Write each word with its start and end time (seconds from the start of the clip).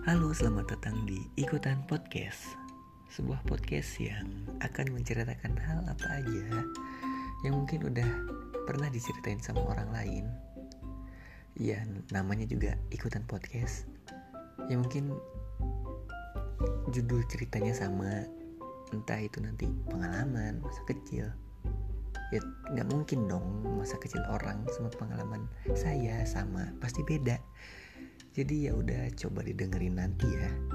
Halo, 0.00 0.32
selamat 0.32 0.72
datang 0.72 1.04
di 1.04 1.28
Ikutan 1.36 1.84
Podcast. 1.84 2.56
Sebuah 3.12 3.44
podcast 3.44 4.00
yang 4.00 4.24
akan 4.64 4.96
menceritakan 4.96 5.52
hal 5.60 5.84
apa 5.92 6.24
aja 6.24 6.64
Yang 7.44 7.52
mungkin 7.52 7.80
udah 7.84 8.08
pernah 8.64 8.88
diceritain 8.88 9.44
sama 9.44 9.60
orang 9.60 9.92
lain. 9.92 10.24
Ya, 11.52 11.84
namanya 12.16 12.48
juga 12.48 12.80
Ikutan 12.88 13.28
Podcast. 13.28 13.84
Ya 14.72 14.80
mungkin 14.80 15.12
judul 16.96 17.20
ceritanya 17.28 17.76
sama. 17.76 18.24
Entah 18.96 19.20
itu 19.20 19.36
nanti 19.44 19.68
pengalaman, 19.84 20.64
masa 20.64 20.80
kecil. 20.88 21.28
Ya 22.32 22.40
nggak 22.72 22.88
mungkin 22.88 23.28
dong 23.28 23.44
masa 23.76 24.00
kecil 24.00 24.24
orang 24.32 24.64
sama 24.72 24.88
pengalaman 24.96 25.44
saya 25.76 26.24
sama. 26.24 26.72
Pasti 26.80 27.04
beda 27.04 27.36
jadi 28.30 28.70
ya 28.70 28.72
udah 28.78 29.10
coba 29.18 29.42
didengerin 29.42 29.98
nanti 29.98 30.30
ya 30.30 30.69